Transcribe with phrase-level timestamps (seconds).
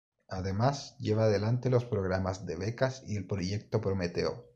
[0.29, 4.47] Además, lleva adelante los programas de Becas y el Proyecto Prometeo.